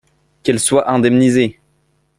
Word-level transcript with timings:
Qu’elle 0.41 0.57
soit 0.59 0.87
indemnisée. 0.89 1.59